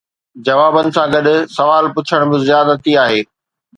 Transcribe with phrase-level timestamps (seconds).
[0.45, 1.27] جوابن سان گڏ
[1.57, 3.21] سوال پڇڻ به زيادتي آهي